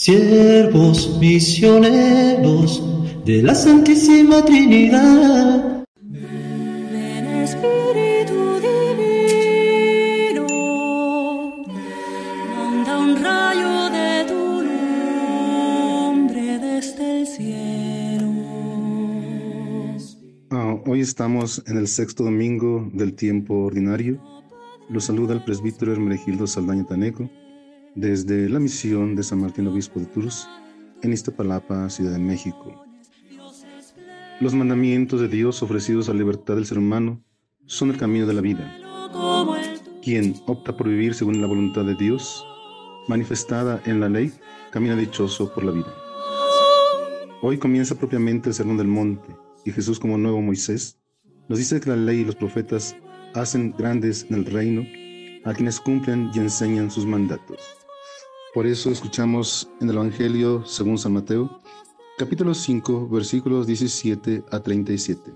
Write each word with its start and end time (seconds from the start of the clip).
siervos 0.00 1.18
misioneros 1.20 2.82
de 3.26 3.42
la 3.42 3.54
Santísima 3.54 4.42
Trinidad. 4.42 5.84
Ven 6.00 7.26
Espíritu 7.44 8.60
Divino, 8.96 10.46
manda 12.56 12.98
un 12.98 13.22
rayo 13.22 13.90
de 13.90 14.24
tu 14.24 14.62
nombre 16.06 16.58
desde 16.60 17.20
el 17.20 17.26
cielo. 17.26 18.32
Ah, 20.48 20.76
hoy 20.86 21.00
estamos 21.02 21.62
en 21.66 21.76
el 21.76 21.86
sexto 21.86 22.24
domingo 22.24 22.88
del 22.94 23.12
tiempo 23.12 23.64
ordinario. 23.66 24.18
Los 24.88 25.04
saluda 25.04 25.34
el 25.34 25.44
presbítero 25.44 25.92
Hermenegildo 25.92 26.46
Saldaña 26.46 26.86
Taneco 26.86 27.28
desde 27.94 28.48
la 28.48 28.60
misión 28.60 29.16
de 29.16 29.22
San 29.22 29.40
Martín 29.40 29.66
Obispo 29.66 30.00
de 30.00 30.06
Tours 30.06 30.48
en 31.02 31.12
Iztapalapa, 31.12 31.88
Ciudad 31.90 32.12
de 32.12 32.18
México. 32.18 32.84
Los 34.40 34.54
mandamientos 34.54 35.20
de 35.20 35.28
Dios 35.28 35.62
ofrecidos 35.62 36.08
a 36.08 36.12
la 36.12 36.20
libertad 36.20 36.54
del 36.54 36.66
ser 36.66 36.78
humano 36.78 37.22
son 37.66 37.90
el 37.90 37.96
camino 37.96 38.26
de 38.26 38.34
la 38.34 38.40
vida. 38.40 38.76
Quien 40.02 40.34
opta 40.46 40.76
por 40.76 40.88
vivir 40.88 41.14
según 41.14 41.40
la 41.40 41.46
voluntad 41.46 41.84
de 41.84 41.94
Dios, 41.94 42.44
manifestada 43.08 43.82
en 43.84 44.00
la 44.00 44.08
ley, 44.08 44.32
camina 44.70 44.96
dichoso 44.96 45.52
por 45.52 45.64
la 45.64 45.72
vida. 45.72 45.92
Hoy 47.42 47.58
comienza 47.58 47.94
propiamente 47.94 48.48
el 48.48 48.54
Sermón 48.54 48.76
del 48.76 48.86
Monte, 48.86 49.34
y 49.64 49.72
Jesús 49.72 49.98
como 49.98 50.16
nuevo 50.16 50.40
Moisés 50.40 50.98
nos 51.48 51.58
dice 51.58 51.80
que 51.80 51.90
la 51.90 51.96
ley 51.96 52.20
y 52.20 52.24
los 52.24 52.36
profetas 52.36 52.96
hacen 53.34 53.74
grandes 53.76 54.26
en 54.30 54.36
el 54.36 54.44
reino 54.46 54.86
a 55.44 55.54
quienes 55.54 55.80
cumplen 55.80 56.30
y 56.34 56.38
enseñan 56.38 56.90
sus 56.90 57.06
mandatos. 57.06 57.79
Por 58.52 58.66
eso 58.66 58.90
escuchamos 58.90 59.70
en 59.80 59.90
el 59.90 59.94
Evangelio 59.94 60.64
según 60.66 60.98
San 60.98 61.12
Mateo, 61.12 61.60
capítulo 62.18 62.52
5, 62.52 63.08
versículos 63.08 63.64
17 63.64 64.42
a 64.50 64.58
37. 64.58 65.32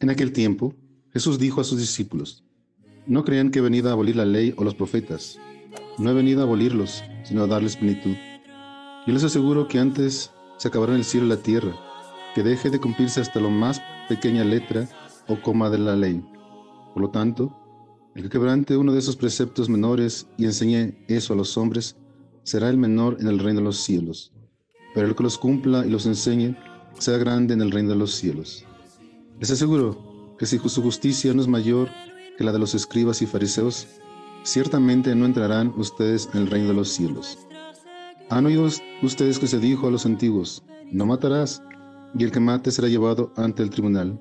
En 0.00 0.08
aquel 0.08 0.32
tiempo, 0.32 0.74
Jesús 1.12 1.38
dijo 1.38 1.60
a 1.60 1.64
sus 1.64 1.78
discípulos, 1.78 2.42
no 3.06 3.22
crean 3.22 3.50
que 3.50 3.58
he 3.58 3.62
venido 3.62 3.90
a 3.90 3.92
abolir 3.92 4.16
la 4.16 4.24
ley 4.24 4.54
o 4.56 4.64
los 4.64 4.74
profetas. 4.74 5.38
No 5.98 6.08
he 6.08 6.14
venido 6.14 6.40
a 6.40 6.44
abolirlos, 6.44 7.04
sino 7.22 7.42
a 7.42 7.46
darles 7.46 7.76
plenitud. 7.76 8.16
Yo 9.06 9.12
les 9.12 9.24
aseguro 9.24 9.68
que 9.68 9.78
antes 9.78 10.30
se 10.56 10.68
acabará 10.68 10.96
el 10.96 11.04
cielo 11.04 11.26
y 11.26 11.30
la 11.30 11.42
tierra, 11.42 11.76
que 12.34 12.42
deje 12.42 12.70
de 12.70 12.80
cumplirse 12.80 13.20
hasta 13.20 13.40
lo 13.40 13.50
más 13.50 13.82
pequeña 14.08 14.42
letra 14.42 14.88
o 15.28 15.42
coma 15.42 15.68
de 15.68 15.78
la 15.78 15.96
ley. 15.96 16.24
Por 16.94 17.02
lo 17.02 17.10
tanto, 17.10 17.54
el 18.14 18.22
que 18.22 18.28
quebrante 18.28 18.76
uno 18.76 18.92
de 18.92 19.00
esos 19.00 19.16
preceptos 19.16 19.68
menores 19.68 20.28
y 20.38 20.44
enseñe 20.44 20.94
eso 21.08 21.32
a 21.32 21.36
los 21.36 21.58
hombres, 21.58 21.96
será 22.44 22.68
el 22.68 22.76
menor 22.76 23.16
en 23.20 23.26
el 23.26 23.40
reino 23.40 23.60
de 23.60 23.64
los 23.64 23.78
cielos. 23.78 24.32
Pero 24.94 25.08
el 25.08 25.16
que 25.16 25.24
los 25.24 25.36
cumpla 25.36 25.84
y 25.84 25.90
los 25.90 26.06
enseñe, 26.06 26.56
será 26.98 27.18
grande 27.18 27.54
en 27.54 27.60
el 27.60 27.72
reino 27.72 27.90
de 27.90 27.96
los 27.96 28.14
cielos. 28.14 28.64
Les 29.40 29.50
aseguro 29.50 30.36
que 30.38 30.46
si 30.46 30.58
su 30.58 30.82
justicia 30.82 31.34
no 31.34 31.42
es 31.42 31.48
mayor 31.48 31.88
que 32.38 32.44
la 32.44 32.52
de 32.52 32.60
los 32.60 32.74
escribas 32.74 33.20
y 33.20 33.26
fariseos, 33.26 33.88
ciertamente 34.44 35.14
no 35.16 35.26
entrarán 35.26 35.72
ustedes 35.76 36.28
en 36.34 36.42
el 36.42 36.46
reino 36.46 36.68
de 36.68 36.74
los 36.74 36.90
cielos. 36.90 37.38
Han 38.30 38.46
oído 38.46 38.68
ustedes 39.02 39.40
que 39.40 39.48
se 39.48 39.58
dijo 39.58 39.88
a 39.88 39.90
los 39.90 40.06
antiguos, 40.06 40.62
no 40.92 41.06
matarás, 41.06 41.62
y 42.16 42.22
el 42.22 42.30
que 42.30 42.40
mate 42.40 42.70
será 42.70 42.86
llevado 42.86 43.32
ante 43.36 43.64
el 43.64 43.70
tribunal. 43.70 44.20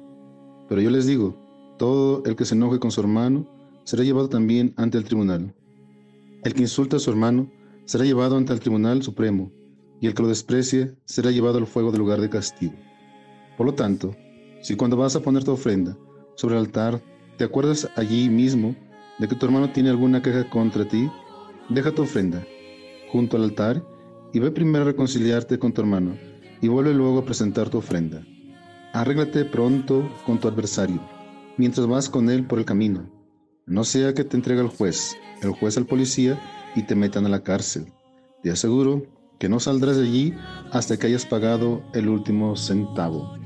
Pero 0.67 0.81
yo 0.81 0.89
les 0.89 1.05
digo, 1.05 1.37
todo 1.77 2.23
el 2.25 2.35
que 2.35 2.45
se 2.45 2.55
enoje 2.55 2.79
con 2.79 2.89
su 2.89 2.99
hermano 3.01 3.47
será 3.83 4.03
llevado 4.03 4.29
también 4.29 4.73
ante 4.77 4.97
el 4.97 5.03
tribunal. 5.03 5.53
El 6.43 6.53
que 6.53 6.61
insulta 6.61 6.97
a 6.97 6.99
su 6.99 7.09
hermano 7.09 7.51
será 7.85 8.05
llevado 8.05 8.37
ante 8.37 8.53
el 8.53 8.59
tribunal 8.59 9.03
supremo, 9.03 9.51
y 9.99 10.07
el 10.07 10.13
que 10.13 10.23
lo 10.23 10.29
desprecie 10.29 10.95
será 11.05 11.31
llevado 11.31 11.57
al 11.57 11.67
fuego 11.67 11.91
del 11.91 11.99
lugar 11.99 12.19
de 12.19 12.29
castigo. 12.29 12.73
Por 13.57 13.65
lo 13.65 13.73
tanto, 13.73 14.15
si 14.61 14.75
cuando 14.75 14.97
vas 14.97 15.15
a 15.15 15.21
poner 15.21 15.43
tu 15.43 15.51
ofrenda 15.51 15.97
sobre 16.35 16.55
el 16.55 16.61
altar 16.61 17.01
te 17.37 17.43
acuerdas 17.43 17.89
allí 17.95 18.29
mismo 18.29 18.75
de 19.19 19.27
que 19.27 19.35
tu 19.35 19.45
hermano 19.45 19.71
tiene 19.71 19.89
alguna 19.89 20.21
queja 20.21 20.49
contra 20.49 20.87
ti, 20.87 21.09
deja 21.69 21.91
tu 21.91 22.03
ofrenda 22.03 22.45
junto 23.11 23.37
al 23.37 23.43
altar 23.43 23.85
y 24.33 24.39
ve 24.39 24.51
primero 24.51 24.83
a 24.83 24.87
reconciliarte 24.87 25.59
con 25.59 25.71
tu 25.73 25.81
hermano 25.81 26.17
y 26.61 26.67
vuelve 26.67 26.93
luego 26.93 27.19
a 27.19 27.25
presentar 27.25 27.69
tu 27.69 27.77
ofrenda. 27.77 28.25
Arréglate 28.93 29.45
pronto 29.45 30.09
con 30.25 30.39
tu 30.39 30.47
adversario, 30.47 30.99
mientras 31.57 31.87
vas 31.87 32.09
con 32.09 32.29
él 32.29 32.45
por 32.45 32.59
el 32.59 32.65
camino. 32.65 33.09
No 33.65 33.85
sea 33.85 34.13
que 34.13 34.25
te 34.25 34.35
entregue 34.35 34.61
el 34.61 34.67
juez, 34.67 35.15
el 35.41 35.51
juez 35.51 35.77
al 35.77 35.85
policía 35.85 36.39
y 36.75 36.83
te 36.83 36.95
metan 36.95 37.25
a 37.25 37.29
la 37.29 37.43
cárcel. 37.43 37.93
Te 38.41 38.51
aseguro 38.51 39.03
que 39.39 39.47
no 39.47 39.59
saldrás 39.59 39.97
de 39.97 40.03
allí 40.03 40.33
hasta 40.71 40.97
que 40.97 41.07
hayas 41.07 41.25
pagado 41.25 41.81
el 41.93 42.09
último 42.09 42.57
centavo. 42.57 43.37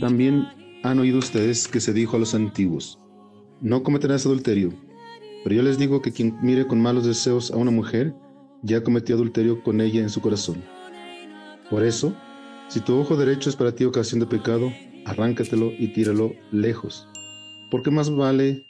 También 0.00 0.46
han 0.84 1.00
oído 1.00 1.18
ustedes 1.18 1.66
que 1.66 1.80
se 1.80 1.92
dijo 1.92 2.16
a 2.16 2.20
los 2.20 2.34
antiguos, 2.34 3.00
no 3.60 3.82
cometerás 3.82 4.24
adulterio. 4.24 4.72
Pero 5.42 5.56
yo 5.56 5.62
les 5.62 5.78
digo 5.78 6.00
que 6.00 6.12
quien 6.12 6.38
mire 6.42 6.66
con 6.66 6.80
malos 6.80 7.04
deseos 7.04 7.50
a 7.50 7.56
una 7.56 7.70
mujer, 7.70 8.14
ya 8.62 8.82
cometió 8.82 9.16
adulterio 9.16 9.62
con 9.62 9.80
ella 9.80 10.00
en 10.00 10.10
su 10.10 10.20
corazón. 10.20 10.62
Por 11.70 11.82
eso, 11.84 12.14
si 12.68 12.80
tu 12.80 12.98
ojo 12.98 13.16
derecho 13.16 13.50
es 13.50 13.56
para 13.56 13.72
ti 13.72 13.84
ocasión 13.84 14.20
de 14.20 14.26
pecado, 14.26 14.72
arráncatelo 15.04 15.72
y 15.76 15.88
tíralo 15.88 16.32
lejos. 16.52 17.08
Porque 17.70 17.90
más 17.90 18.14
vale 18.14 18.66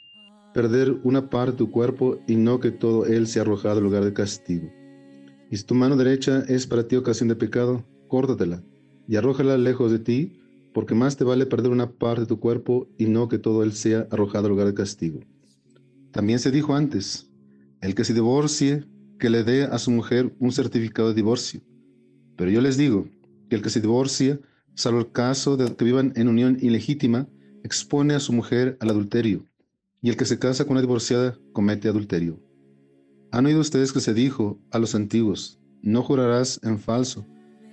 perder 0.57 0.97
una 1.05 1.29
parte 1.29 1.53
de 1.53 1.59
tu 1.59 1.71
cuerpo 1.71 2.19
y 2.27 2.37
no 2.37 2.61
que 2.61 2.71
todo 2.71 3.05
él 3.05 3.27
sea 3.27 3.43
arrojado 3.43 3.77
al 3.77 3.85
lugar 3.85 4.07
de 4.07 4.15
castigo. 4.15 4.73
Y 5.51 5.59
si 5.59 5.65
tu 5.65 5.75
mano 5.75 5.97
derecha 5.97 6.45
es 6.49 6.67
para 6.67 6.89
ti 6.89 6.97
ocasión 6.97 7.29
de 7.29 7.37
pecado, 7.37 7.85
córtatela 8.09 8.63
y 9.07 9.17
arrójala 9.17 9.59
lejos 9.59 9.93
de 9.93 9.99
ti, 9.99 10.41
porque 10.73 10.95
más 10.95 11.19
te 11.19 11.25
vale 11.25 11.45
perder 11.45 11.73
una 11.73 11.91
parte 11.91 12.23
de 12.23 12.27
tu 12.27 12.41
cuerpo 12.41 12.89
y 12.97 13.05
no 13.05 13.29
que 13.29 13.37
todo 13.39 13.63
él 13.63 13.75
sea 13.75 14.09
arrojado 14.11 14.47
al 14.47 14.53
lugar 14.53 14.67
de 14.67 14.73
castigo. 14.73 15.21
También 16.11 16.39
se 16.39 16.51
dijo 16.51 16.75
antes, 16.75 17.31
el 17.83 17.95
que 17.95 18.05
se 18.05 18.15
divorcie, 18.15 18.87
que 19.19 19.29
le 19.29 19.45
dé 19.45 19.65
a 19.65 19.77
su 19.77 19.91
mujer 19.91 20.35
un 20.39 20.53
certificado 20.53 21.11
de 21.11 21.17
divorcio. 21.17 21.61
Pero 22.35 22.51
yo 22.51 22.63
les 22.63 22.79
digo 22.79 23.07
que 23.51 23.57
el 23.57 23.63
que 23.63 23.69
se 23.69 23.83
divorcia, 23.83 24.41
salvo 24.75 25.01
el 25.01 25.13
caso 25.13 25.59
de 25.59 25.77
que 25.77 25.85
vivan 25.85 26.15
en 26.17 26.29
unión 26.29 26.57
ilegítima, 26.63 27.29
expone 27.63 28.15
a 28.15 28.21
su 28.21 28.33
mujer 28.33 28.79
al 28.81 28.89
adulterio, 28.89 29.45
y 30.03 30.11
el 30.11 30.17
que 30.17 30.25
se 30.25 30.39
casa 30.39 30.65
con 30.65 30.73
una 30.73 30.81
divorciada 30.83 31.39
comete 31.53 31.89
adulterio. 31.89 32.41
Han 33.33 33.47
oído 33.47 33.61
ustedes 33.61 33.93
que 33.93 34.01
se 34.01 34.15
dijo 34.15 34.59
a 34.71 34.79
los 34.79 34.95
antiguos, 34.95 35.59
no 35.83 36.03
jurarás 36.03 36.61
en 36.63 36.79
falso, 36.79 37.27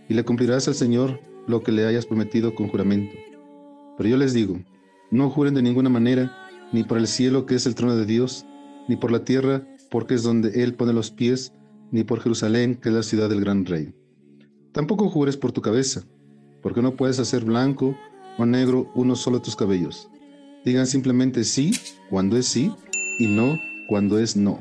y 0.09 0.13
le 0.13 0.25
cumplirás 0.25 0.67
al 0.67 0.75
Señor 0.75 1.19
lo 1.47 1.63
que 1.63 1.71
le 1.71 1.85
hayas 1.85 2.05
prometido 2.05 2.55
con 2.55 2.67
juramento. 2.67 3.15
Pero 3.97 4.09
yo 4.09 4.17
les 4.17 4.33
digo, 4.33 4.59
no 5.11 5.29
juren 5.29 5.53
de 5.53 5.61
ninguna 5.61 5.89
manera, 5.89 6.35
ni 6.71 6.83
por 6.83 6.97
el 6.97 7.07
cielo 7.07 7.45
que 7.45 7.55
es 7.55 7.65
el 7.65 7.75
trono 7.75 7.95
de 7.95 8.05
Dios, 8.05 8.45
ni 8.87 8.95
por 8.95 9.11
la 9.11 9.23
tierra 9.23 9.67
porque 9.91 10.15
es 10.15 10.23
donde 10.23 10.63
Él 10.63 10.73
pone 10.73 10.91
los 10.91 11.11
pies, 11.11 11.53
ni 11.91 12.03
por 12.03 12.19
Jerusalén 12.19 12.75
que 12.75 12.89
es 12.89 12.95
la 12.95 13.03
ciudad 13.03 13.29
del 13.29 13.41
gran 13.41 13.65
rey. 13.65 13.93
Tampoco 14.71 15.07
jures 15.07 15.37
por 15.37 15.51
tu 15.51 15.61
cabeza, 15.61 16.03
porque 16.63 16.81
no 16.81 16.95
puedes 16.95 17.19
hacer 17.19 17.45
blanco 17.45 17.95
o 18.39 18.45
negro 18.47 18.91
uno 18.95 19.15
solo 19.15 19.37
de 19.37 19.43
tus 19.43 19.55
cabellos. 19.55 20.09
Digan 20.65 20.87
simplemente 20.87 21.43
sí 21.43 21.73
cuando 22.09 22.37
es 22.37 22.47
sí 22.47 22.71
y 23.19 23.27
no 23.27 23.59
cuando 23.87 24.17
es 24.17 24.37
no. 24.37 24.59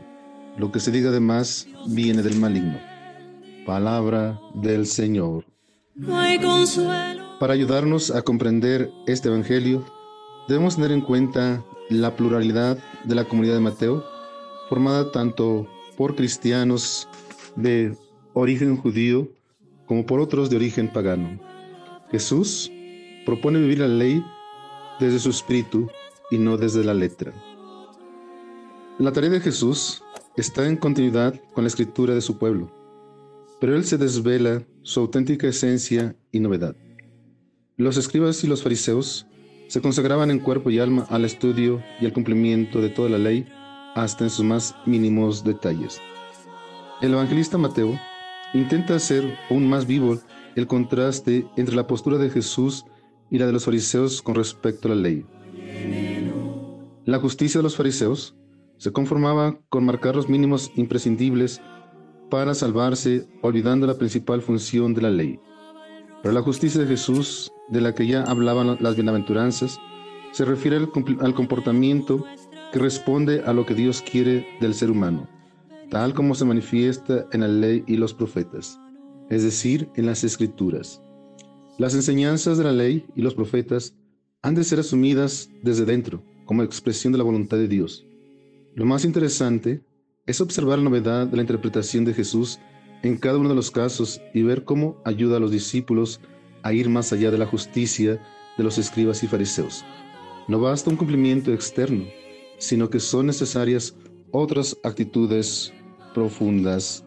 Lo 0.58 0.72
que 0.72 0.80
se 0.80 0.90
diga 0.90 1.10
de 1.10 1.20
más 1.20 1.68
viene 1.86 2.22
del 2.22 2.36
maligno. 2.36 2.78
Palabra 3.64 4.40
del 4.54 4.86
Señor. 4.86 5.44
Para 7.38 7.54
ayudarnos 7.54 8.10
a 8.10 8.22
comprender 8.22 8.90
este 9.06 9.28
Evangelio, 9.28 9.84
debemos 10.48 10.74
tener 10.74 10.90
en 10.90 11.02
cuenta 11.02 11.64
la 11.88 12.16
pluralidad 12.16 12.78
de 13.04 13.14
la 13.14 13.24
comunidad 13.24 13.54
de 13.54 13.60
Mateo, 13.60 14.04
formada 14.68 15.12
tanto 15.12 15.68
por 15.96 16.16
cristianos 16.16 17.08
de 17.54 17.96
origen 18.32 18.76
judío 18.76 19.28
como 19.86 20.04
por 20.04 20.20
otros 20.20 20.50
de 20.50 20.56
origen 20.56 20.88
pagano. 20.88 21.38
Jesús 22.10 22.72
propone 23.24 23.60
vivir 23.60 23.78
la 23.78 23.88
ley 23.88 24.24
desde 25.02 25.18
su 25.18 25.30
espíritu 25.30 25.88
y 26.30 26.38
no 26.38 26.56
desde 26.56 26.84
la 26.84 26.94
letra. 26.94 27.32
La 28.98 29.12
tarea 29.12 29.30
de 29.30 29.40
Jesús 29.40 30.02
está 30.36 30.66
en 30.66 30.76
continuidad 30.76 31.34
con 31.54 31.64
la 31.64 31.68
escritura 31.68 32.14
de 32.14 32.20
su 32.20 32.38
pueblo, 32.38 32.70
pero 33.60 33.74
él 33.74 33.84
se 33.84 33.98
desvela 33.98 34.62
su 34.82 35.00
auténtica 35.00 35.48
esencia 35.48 36.14
y 36.30 36.40
novedad. 36.40 36.76
Los 37.76 37.96
escribas 37.96 38.44
y 38.44 38.46
los 38.46 38.62
fariseos 38.62 39.26
se 39.66 39.80
consagraban 39.80 40.30
en 40.30 40.38
cuerpo 40.38 40.70
y 40.70 40.78
alma 40.78 41.06
al 41.10 41.24
estudio 41.24 41.82
y 42.00 42.06
al 42.06 42.12
cumplimiento 42.12 42.80
de 42.80 42.90
toda 42.90 43.08
la 43.08 43.18
ley 43.18 43.46
hasta 43.94 44.24
en 44.24 44.30
sus 44.30 44.44
más 44.44 44.76
mínimos 44.86 45.42
detalles. 45.42 46.00
El 47.00 47.14
evangelista 47.14 47.58
Mateo 47.58 47.98
intenta 48.54 48.94
hacer 48.94 49.36
aún 49.50 49.68
más 49.68 49.86
vivo 49.86 50.18
el 50.54 50.66
contraste 50.66 51.46
entre 51.56 51.74
la 51.74 51.86
postura 51.86 52.18
de 52.18 52.30
Jesús 52.30 52.84
y 53.32 53.38
la 53.38 53.46
de 53.46 53.52
los 53.52 53.64
fariseos 53.64 54.20
con 54.20 54.34
respecto 54.34 54.86
a 54.86 54.94
la 54.94 55.00
ley. 55.00 55.24
La 57.06 57.18
justicia 57.18 57.58
de 57.58 57.62
los 57.62 57.76
fariseos 57.76 58.36
se 58.76 58.92
conformaba 58.92 59.58
con 59.70 59.86
marcar 59.86 60.14
los 60.14 60.28
mínimos 60.28 60.70
imprescindibles 60.76 61.62
para 62.30 62.54
salvarse, 62.54 63.26
olvidando 63.40 63.86
la 63.86 63.96
principal 63.96 64.42
función 64.42 64.92
de 64.92 65.02
la 65.02 65.10
ley. 65.10 65.40
Pero 66.22 66.34
la 66.34 66.42
justicia 66.42 66.80
de 66.80 66.86
Jesús, 66.86 67.50
de 67.70 67.80
la 67.80 67.94
que 67.94 68.06
ya 68.06 68.22
hablaban 68.22 68.76
las 68.80 68.96
bienaventuranzas, 68.96 69.80
se 70.32 70.44
refiere 70.44 70.76
al, 70.76 71.34
comportamiento 71.34 72.24
que 72.72 72.78
responde 72.78 73.42
a 73.46 73.52
lo 73.52 73.64
que 73.64 73.74
Dios 73.74 74.02
quiere 74.02 74.46
del 74.60 74.74
ser 74.74 74.90
humano, 74.90 75.26
tal 75.90 76.12
como 76.12 76.34
se 76.34 76.44
manifiesta 76.44 77.26
en 77.32 77.40
la 77.40 77.48
ley 77.48 77.82
y 77.86 77.96
los 77.96 78.12
profetas, 78.14 78.78
es 79.30 79.42
decir, 79.42 79.90
en 79.96 80.06
las 80.06 80.22
escrituras. 80.22 81.01
Las 81.82 81.94
enseñanzas 81.94 82.58
de 82.58 82.62
la 82.62 82.70
ley 82.70 83.04
y 83.16 83.22
los 83.22 83.34
profetas 83.34 83.96
han 84.40 84.54
de 84.54 84.62
ser 84.62 84.78
asumidas 84.78 85.50
desde 85.64 85.84
dentro, 85.84 86.22
como 86.44 86.62
expresión 86.62 87.12
de 87.12 87.18
la 87.18 87.24
voluntad 87.24 87.56
de 87.56 87.66
Dios. 87.66 88.06
Lo 88.76 88.84
más 88.84 89.04
interesante 89.04 89.82
es 90.24 90.40
observar 90.40 90.78
la 90.78 90.84
novedad 90.84 91.26
de 91.26 91.34
la 91.34 91.42
interpretación 91.42 92.04
de 92.04 92.14
Jesús 92.14 92.60
en 93.02 93.16
cada 93.16 93.36
uno 93.36 93.48
de 93.48 93.56
los 93.56 93.72
casos 93.72 94.20
y 94.32 94.42
ver 94.42 94.62
cómo 94.62 95.02
ayuda 95.04 95.38
a 95.38 95.40
los 95.40 95.50
discípulos 95.50 96.20
a 96.62 96.72
ir 96.72 96.88
más 96.88 97.12
allá 97.12 97.32
de 97.32 97.38
la 97.38 97.46
justicia 97.46 98.22
de 98.56 98.62
los 98.62 98.78
escribas 98.78 99.24
y 99.24 99.26
fariseos. 99.26 99.84
No 100.46 100.60
basta 100.60 100.88
un 100.88 100.96
cumplimiento 100.96 101.52
externo, 101.52 102.04
sino 102.58 102.90
que 102.90 103.00
son 103.00 103.26
necesarias 103.26 103.96
otras 104.30 104.78
actitudes 104.84 105.72
profundas 106.14 107.04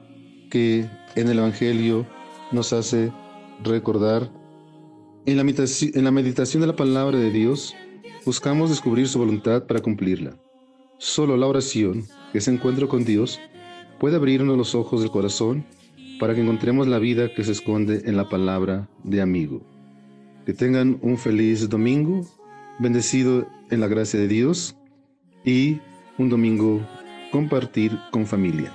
que 0.52 0.86
en 1.16 1.30
el 1.30 1.40
Evangelio 1.40 2.06
nos 2.52 2.74
hace 2.74 3.14
recordar. 3.64 4.30
En 5.28 5.38
la, 5.38 6.12
meditación 6.12 6.62
de 6.62 6.68
la 6.68 6.76
palabra 6.76 7.18
de 7.18 7.32
Dios, 7.32 7.76
buscamos 8.26 8.70
descubrir 8.70 9.08
su 9.08 9.18
voluntad 9.18 9.64
para 9.66 9.80
cumplirla. 9.80 10.38
Solo 11.00 11.36
la 11.36 11.48
oración, 11.48 12.06
que 12.32 12.38
es 12.38 12.48
encuentro 12.48 12.88
con 12.88 13.06
Dios, 13.06 13.40
puede 14.00 14.18
abrirnos 14.18 14.56
los 14.56 14.76
ojos 14.76 15.02
del 15.02 15.10
corazón 15.10 15.66
para 16.20 16.36
que 16.36 16.42
encontremos 16.42 16.88
la 16.88 17.00
vida 17.00 17.34
que 17.34 17.44
se 17.44 17.54
esconde 17.54 18.04
en 18.06 18.18
la 18.18 18.30
palabra 18.30 18.88
de 19.04 19.22
amigo. 19.22 19.64
Que 20.46 20.54
tengan 20.54 21.00
un 21.02 21.18
feliz 21.18 21.68
domingo, 21.70 22.22
bendecido 22.78 23.48
en 23.72 23.80
la 23.80 23.88
gracia 23.88 24.20
de 24.20 24.28
Dios 24.28 24.76
y 25.44 25.80
un 26.20 26.30
domingo 26.30 26.88
compartir 27.32 27.98
con 28.12 28.28
familia. 28.28 28.72